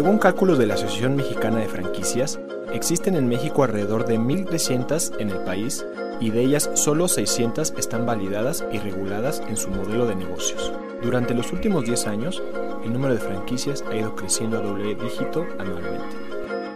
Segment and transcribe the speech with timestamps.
[0.00, 2.40] Según cálculos de la Asociación Mexicana de Franquicias,
[2.72, 5.84] existen en México alrededor de 1.300 en el país
[6.20, 10.72] y de ellas solo 600 están validadas y reguladas en su modelo de negocios.
[11.02, 12.42] Durante los últimos 10 años,
[12.82, 16.16] el número de franquicias ha ido creciendo a doble dígito anualmente.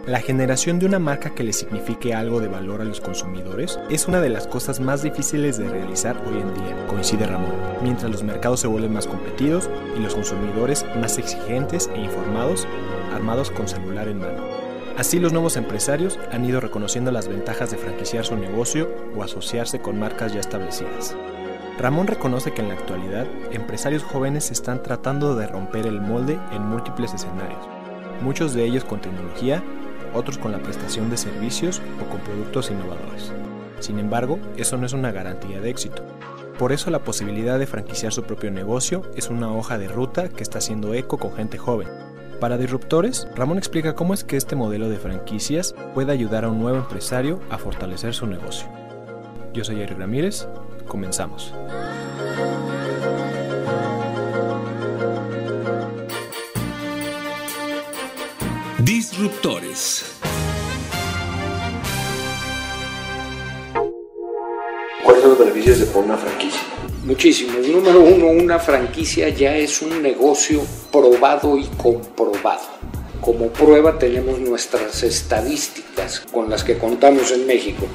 [0.05, 4.07] La generación de una marca que le signifique algo de valor a los consumidores es
[4.07, 8.21] una de las cosas más difíciles de realizar hoy en día, coincide Ramón, mientras los
[8.21, 12.67] mercados se vuelven más competidos y los consumidores más exigentes e informados,
[13.15, 14.43] armados con celular en mano.
[14.97, 19.79] Así los nuevos empresarios han ido reconociendo las ventajas de franquiciar su negocio o asociarse
[19.79, 21.15] con marcas ya establecidas.
[21.77, 26.61] Ramón reconoce que en la actualidad empresarios jóvenes están tratando de romper el molde en
[26.61, 27.67] múltiples escenarios,
[28.21, 29.63] muchos de ellos con tecnología
[30.15, 33.31] otros con la prestación de servicios o con productos innovadores.
[33.79, 36.01] Sin embargo, eso no es una garantía de éxito.
[36.57, 40.41] Por eso la posibilidad de franquiciar su propio negocio es una hoja de ruta que
[40.41, 41.89] está haciendo eco con gente joven.
[42.39, 46.59] Para disruptores, Ramón explica cómo es que este modelo de franquicias puede ayudar a un
[46.59, 48.67] nuevo empresario a fortalecer su negocio.
[49.53, 50.47] Yo soy Eric Ramírez,
[50.85, 51.53] comenzamos.
[58.79, 60.19] Disruptores.
[65.03, 66.74] ¿Cuáles son los beneficios de poner una franquicia?
[67.05, 67.67] Muchísimos.
[67.67, 70.61] Número uno, una franquicia ya es un negocio
[70.91, 72.65] probado y comprobado.
[73.21, 77.87] Como prueba tenemos nuestras estadísticas con las que contamos en México.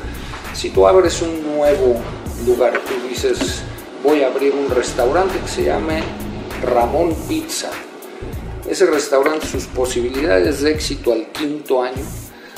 [0.54, 1.96] Si tú abres un nuevo
[2.46, 3.62] lugar, tú dices,
[4.02, 6.02] voy a abrir un restaurante que se llame
[6.62, 7.70] Ramón Pizza
[8.70, 12.04] ese restaurante, sus posibilidades de éxito al quinto año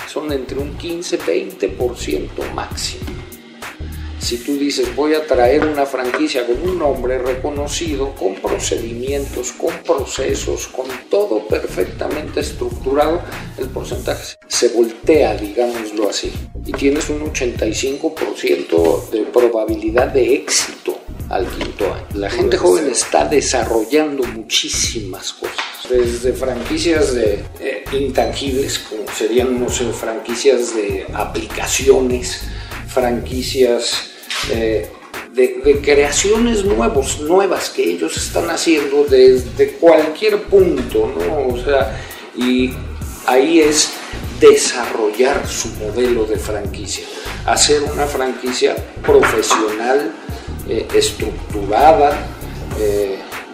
[0.06, 3.21] son entre un 15-20% máximo.
[4.22, 9.74] Si tú dices voy a traer una franquicia con un nombre reconocido, con procedimientos, con
[9.84, 13.20] procesos, con todo perfectamente estructurado,
[13.58, 16.32] el porcentaje se voltea, digámoslo así.
[16.64, 22.06] Y tienes un 85% de probabilidad de éxito al quinto año.
[22.14, 25.56] La gente joven está desarrollando muchísimas cosas
[25.90, 32.42] desde franquicias de, eh, intangibles, como serían, no sé, franquicias de aplicaciones,
[32.86, 34.11] franquicias
[34.50, 34.88] eh,
[35.32, 41.54] de, creaciones nuevos, nuevas que ellos están haciendo desde cualquier punto, ¿no?
[41.54, 41.98] O sea,
[42.36, 42.72] y
[43.26, 43.90] ahí es
[44.40, 47.04] desarrollar su modelo de franquicia,
[47.46, 50.12] hacer una franquicia profesional,
[50.68, 52.26] eh, estructurada,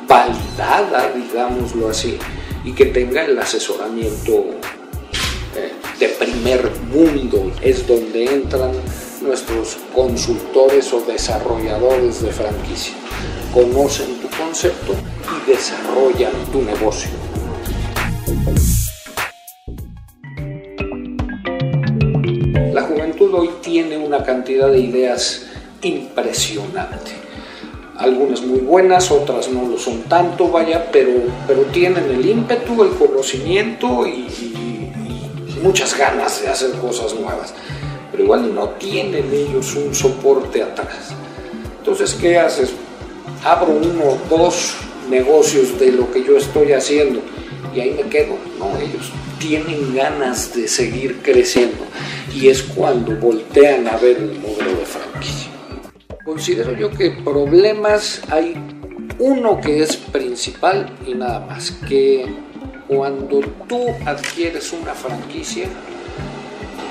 [0.09, 2.19] validada, digámoslo así,
[2.65, 4.47] y que tenga el asesoramiento
[5.55, 7.53] eh, de primer mundo.
[7.63, 8.73] Es donde entran
[9.23, 12.95] nuestros consultores o desarrolladores de franquicia.
[13.53, 17.11] Conocen tu concepto y desarrollan tu negocio.
[22.73, 25.47] La juventud hoy tiene una cantidad de ideas
[25.83, 27.29] impresionante
[27.99, 31.11] algunas muy buenas, otras no lo son tanto, vaya, pero,
[31.47, 34.27] pero tienen el ímpetu, el conocimiento y,
[35.63, 37.53] muchas ganas de hacer cosas nuevas.
[38.19, 41.15] Pero igual no tienen ellos un soporte atrás.
[41.79, 42.73] Entonces, ¿qué haces?
[43.45, 44.75] Abro uno, dos
[45.09, 47.21] negocios de lo que yo estoy haciendo
[47.73, 48.35] y ahí me quedo.
[48.59, 51.85] No, ellos tienen ganas de seguir creciendo
[52.35, 55.53] y es cuando voltean a ver el modelo de franquicia.
[56.25, 58.57] Considero yo que problemas hay
[59.21, 62.27] uno que es principal y nada más, que
[62.89, 63.39] cuando
[63.69, 65.69] tú adquieres una franquicia,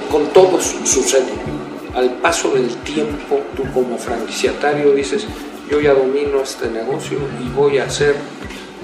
[0.08, 1.32] con todos sucede.
[1.94, 5.26] Al paso del tiempo, tú como franquiciatario dices,
[5.70, 8.16] yo ya domino este negocio y voy a hacer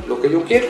[0.08, 0.68] lo que yo quiero,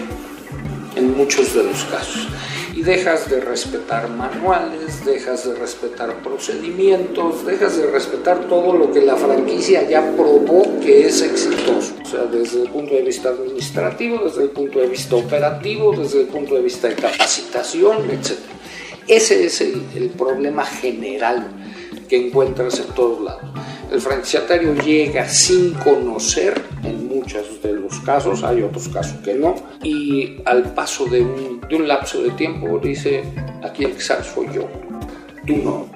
[0.96, 2.28] en muchos de los casos
[2.76, 9.02] y dejas de respetar manuales, dejas de respetar procedimientos, dejas de respetar todo lo que
[9.02, 11.94] la franquicia ya probó que es exitoso.
[12.04, 16.22] O sea, desde el punto de vista administrativo, desde el punto de vista operativo, desde
[16.22, 18.32] el punto de vista de capacitación, etc.
[19.08, 21.48] Ese es el, problema general
[22.08, 23.44] que encuentras en todos lados.
[23.92, 29.56] El franquiciatario llega sin conocer en muchos de los casos, hay otros casos que no,
[29.84, 33.24] y al paso de un, lapso de tiempo dice,
[33.62, 34.68] aquí el sabe soy yo,
[35.46, 35.88] tú no.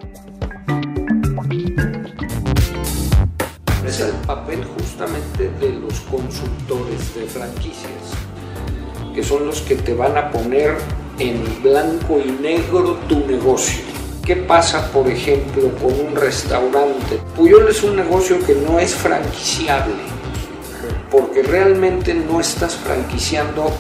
[3.86, 7.92] Es el papel justamente de los consultores de franquicias,
[9.16, 10.76] que son los que te van a poner
[11.20, 13.84] en blanco y negro tu negocio.
[14.26, 17.20] ¿Qué pasa, por ejemplo, con un restaurante?
[17.36, 19.96] Puyol es un negocio que no es franquiciable,
[21.10, 23.72] porque realmente no estás franquiciando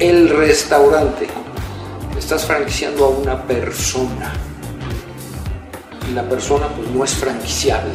[0.00, 1.28] el restaurante,
[2.18, 4.32] estás franquiciando a una persona.
[6.10, 7.92] Y la persona pues no es franquiciable.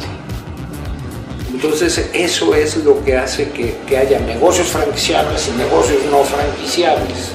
[1.52, 7.32] Entonces eso es lo que hace que, que haya negocios franquiciables y negocios no franquiciables.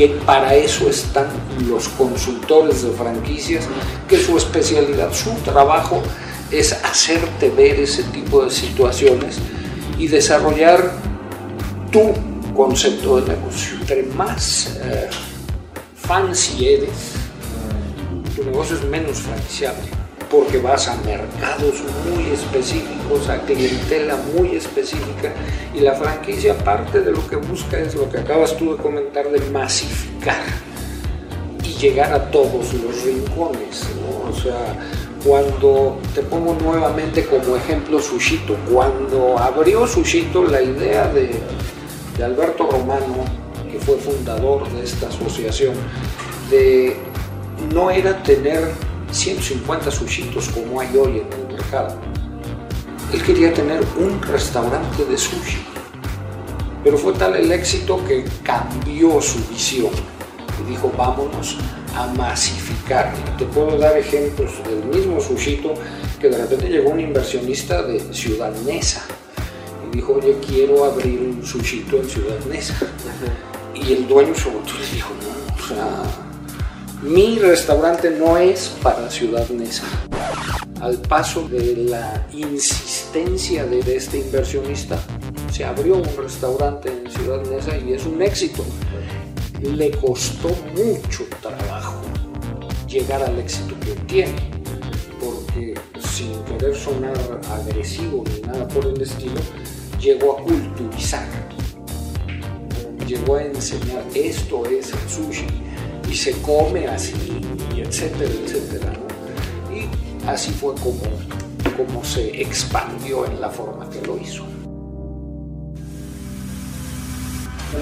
[0.00, 1.26] Y para eso están
[1.68, 3.66] los consultores de franquicias,
[4.08, 6.02] que su especialidad, su trabajo
[6.50, 9.36] es hacerte ver ese tipo de situaciones
[9.98, 10.90] y desarrollar
[11.92, 12.14] tu
[12.56, 13.76] concepto de negocio.
[13.78, 15.10] Entre más eh,
[15.96, 17.12] fancy eres,
[18.34, 19.99] tu negocio es menos franquiciable
[20.30, 25.32] porque vas a mercados muy específicos, a clientela muy específica
[25.74, 29.28] y la franquicia parte de lo que busca es lo que acabas tú de comentar
[29.28, 30.44] de masificar
[31.64, 33.84] y llegar a todos los rincones.
[34.30, 34.76] O sea,
[35.26, 41.30] cuando te pongo nuevamente como ejemplo Sushito, cuando abrió Sushito la idea de,
[42.16, 43.24] de Alberto Romano,
[43.70, 45.74] que fue fundador de esta asociación,
[46.50, 46.96] de
[47.74, 51.96] no era tener 150 sushitos como hay hoy en el mercado.
[53.12, 55.58] Él quería tener un restaurante de sushi,
[56.84, 59.90] pero fue tal el éxito que cambió su visión
[60.60, 61.56] y dijo vámonos
[61.96, 63.12] a masificar.
[63.36, 65.74] Te puedo dar ejemplos del mismo sushito
[66.20, 69.02] que de repente llegó un inversionista de Ciudad Neza
[69.86, 72.74] y dijo, oye, quiero abrir un sushito en Ciudad Neza.
[73.74, 76.29] Y el dueño sobre todo le dijo, no, o sea,
[77.02, 79.84] mi restaurante no es para Ciudad Neza.
[80.82, 84.98] Al paso de la insistencia de este inversionista,
[85.50, 88.64] se abrió un restaurante en Ciudad Neza y es un éxito.
[89.62, 92.02] Le costó mucho trabajo
[92.86, 94.36] llegar al éxito que tiene,
[95.20, 95.74] porque
[96.06, 99.40] sin querer sonar agresivo ni nada por el estilo,
[99.98, 101.26] llegó a culturizar,
[103.06, 105.69] llegó a enseñar esto es el sushi
[106.10, 107.14] y se come así,
[107.74, 108.92] y etcétera, etcétera.
[109.72, 111.02] Y así fue como,
[111.76, 114.44] como se expandió en la forma que lo hizo.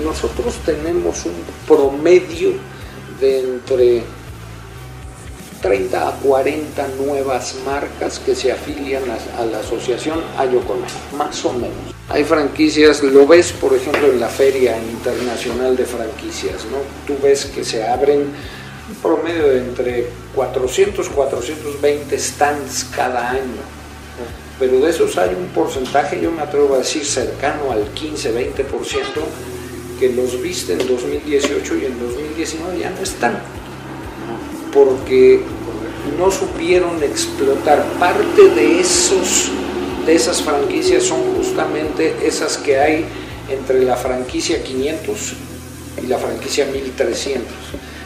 [0.04, 1.32] Nosotros tenemos un
[1.66, 2.52] promedio
[3.18, 4.02] de entre
[5.62, 10.78] 30 a 40 nuevas marcas que se afilian a, a la asociación año con
[11.16, 11.97] más o menos.
[12.08, 16.78] Hay franquicias, lo ves por ejemplo en la Feria Internacional de Franquicias, ¿no?
[17.06, 23.62] Tú ves que se abren un promedio de entre 400 420 stands cada año.
[24.58, 28.64] Pero de esos hay un porcentaje, yo me atrevo a decir cercano al 15-20%,
[30.00, 33.40] que los viste en 2018 y en 2019 ya no están
[34.72, 35.40] porque
[36.18, 37.84] no supieron explotar.
[37.98, 39.50] Parte de, esos,
[40.14, 43.04] esas franquicias son justamente esas que hay
[43.48, 45.32] entre la franquicia 500
[46.02, 47.46] y la franquicia 1300,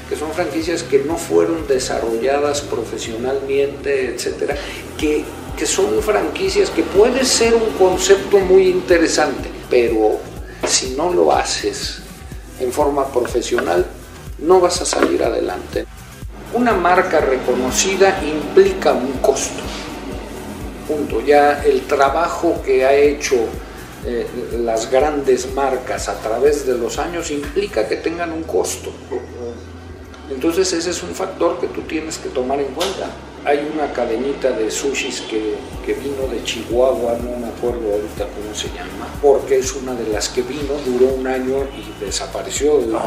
[0.09, 4.57] que son franquicias que no fueron desarrolladas profesionalmente, etcétera,
[4.99, 5.25] que,
[5.57, 10.19] que son franquicias que puede ser un concepto muy interesante, pero
[10.67, 11.99] si no lo haces
[12.61, 13.87] en forma profesional,
[14.39, 15.87] no vas a salir adelante.
[16.55, 19.63] Una marca reconocida implica un costo.
[20.87, 21.21] Punto.
[21.21, 23.37] Ya el trabajo que ha hecho
[24.05, 24.27] eh,
[24.65, 28.91] las grandes marcas a través de los años implica que tengan un costo.
[30.29, 33.11] Entonces ese es un factor que tú tienes que tomar en cuenta.
[33.45, 38.55] Hay una cadenita de sushis que, que vino de Chihuahua, no me acuerdo ahorita cómo
[38.55, 42.81] se llama, porque es una de las que vino, duró un año y desapareció.
[42.87, 43.01] ¿no?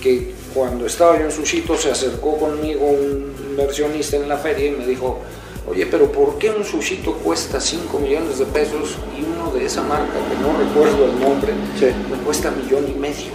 [0.00, 4.70] Que cuando estaba yo en Sushito se acercó conmigo un inversionista en la feria y
[4.72, 5.20] me dijo,
[5.68, 9.82] oye, pero ¿por qué un Sushito cuesta 5 millones de pesos y uno de esa
[9.82, 11.86] marca, que no recuerdo el nombre, Sí.
[12.10, 13.32] me cuesta millón y medio?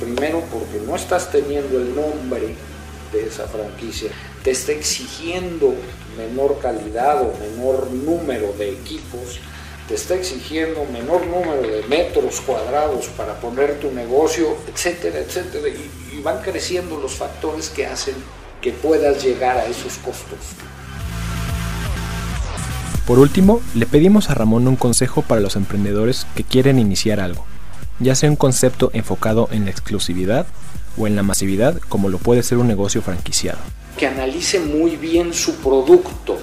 [0.00, 2.54] Primero porque no estás teniendo el nombre
[3.12, 4.10] de esa franquicia,
[4.42, 5.74] te está exigiendo
[6.16, 9.40] menor calidad o menor número de equipos,
[9.88, 16.16] te está exigiendo menor número de metros cuadrados para poner tu negocio, etcétera, etcétera, y,
[16.16, 18.14] y van creciendo los factores que hacen
[18.60, 20.38] que puedas llegar a esos costos.
[23.06, 27.44] Por último, le pedimos a Ramón un consejo para los emprendedores que quieren iniciar algo,
[27.98, 30.46] ya sea un concepto enfocado en la exclusividad
[30.96, 33.58] o en la masividad como lo puede ser un negocio franquiciado.
[33.96, 36.38] Que analice muy bien su producto,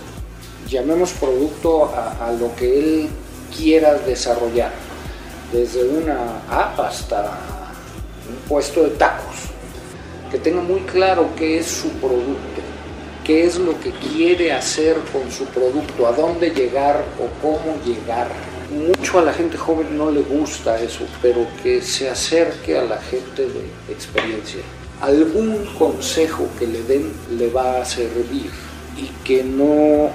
[0.69, 3.09] llamemos producto a, lo que él
[3.55, 4.73] quiera desarrollar,
[5.53, 7.39] desde una app hasta
[8.29, 9.36] un puesto de tacos,
[10.31, 12.61] que tenga muy claro qué es su producto
[13.27, 18.29] qué es lo que quiere hacer con su producto, a dónde llegar o cómo llegar.
[18.71, 22.97] Mucho a la gente joven no le gusta eso, pero que se acerque a la
[22.97, 24.61] gente de experiencia.
[25.01, 28.49] Algún consejo que le den le va a servir
[28.95, 30.09] y que no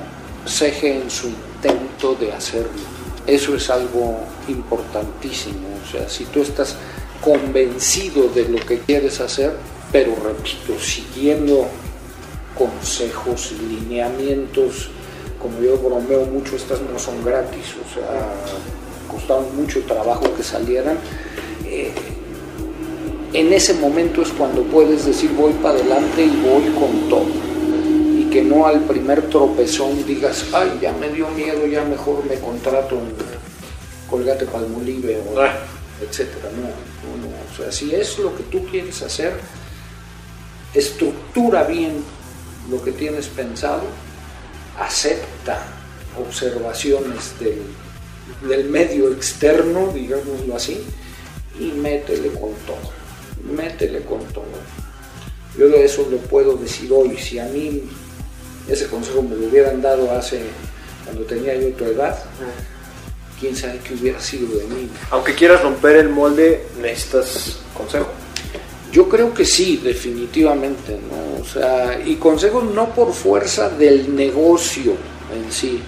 [0.46, 2.80] ceje en su intento de hacerlo.
[3.26, 5.68] Eso es algo importantísimo.
[5.84, 6.76] O sea, si tú estás
[7.20, 9.52] convencido de lo que quieres hacer,
[9.92, 11.66] pero repito, siguiendo
[12.56, 14.88] consejos, lineamientos,
[15.40, 18.32] como yo bromeo mucho, estas no son gratis, o sea,
[19.10, 20.96] costaron mucho trabajo que salieran.
[21.66, 21.92] Eh,
[23.34, 27.26] en ese momento es cuando puedes decir voy para adelante y voy con todo.
[28.18, 32.36] Y que no al primer tropezón digas, ay, ya me dio miedo, ya mejor me
[32.36, 33.12] contrato en
[34.08, 35.54] Colgate Palmolive, o, ah.
[36.00, 36.50] etcétera.
[36.54, 37.34] No, no, no.
[37.52, 39.32] O sea, si es lo que tú quieres hacer,
[40.74, 42.02] estructura bien
[42.70, 43.82] lo que tienes pensado,
[44.78, 45.66] acepta
[46.18, 50.82] observaciones del, medio externo, digámoslo así,
[51.58, 52.90] y métele con todo,
[53.54, 54.44] métele con todo.
[55.58, 57.82] Yo de eso lo puedo decir hoy, si a mí
[58.68, 60.40] ese consejo me lo hubieran dado hace,
[61.04, 62.18] cuando tenía yo tu edad,
[63.38, 64.88] quién sabe qué hubiera sido de mí.
[65.10, 68.21] Aunque quieras romper el molde, necesitas consejo.
[68.92, 71.40] Yo creo que sí, definitivamente, ¿no?
[71.40, 74.92] O sea, y consejo no por fuerza del negocio
[75.34, 75.80] en sí,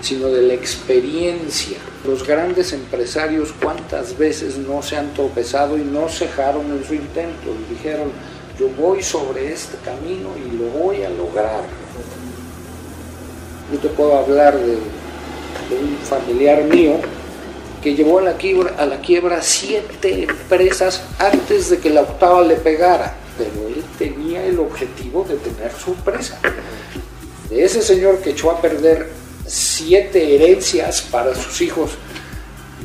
[0.00, 1.78] sino de la experiencia.
[2.06, 7.48] Los grandes empresarios cuántas veces no se han tropezado y no cejaron en su intento
[7.50, 8.12] y dijeron,
[8.56, 11.64] yo voy sobre este camino y lo voy a lograr.
[13.72, 17.00] Yo te puedo hablar de, de un familiar mío
[17.82, 22.42] que llevó a la, quiebra, a la quiebra siete empresas antes de que la octava
[22.42, 26.38] le pegara, pero él tenía el objetivo de tener su empresa.
[27.48, 29.10] De ese señor que echó a perder
[29.46, 31.92] siete herencias para sus hijos,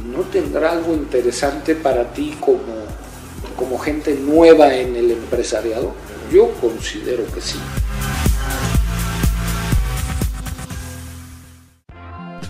[0.05, 2.85] ¿no tendrá algo interesante para ti como,
[3.57, 5.93] como gente nueva en el empresariado?
[6.31, 7.59] Yo considero que sí.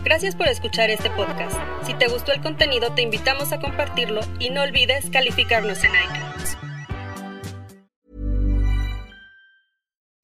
[0.04, 1.58] Gracias por escuchar este podcast.
[1.86, 6.58] Si te gustó el contenido, te invitamos a compartirlo y no olvides calificarnos en iTunes.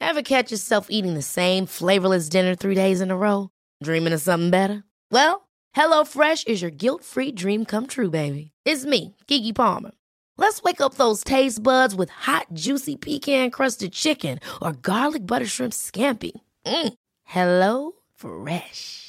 [0.01, 3.51] Ever catch yourself eating the same flavorless dinner three days in a row?
[3.81, 4.83] Dreaming of something better?
[5.11, 8.51] Well, HelloFresh is your guilt-free dream come true, baby.
[8.65, 9.91] It's me, Kiki Palmer.
[10.35, 15.73] Let's wake up those taste buds with hot, juicy pecan-crusted chicken or garlic butter shrimp
[15.73, 16.31] scampi.
[16.65, 16.93] Mm.
[17.23, 19.08] Hello Fresh.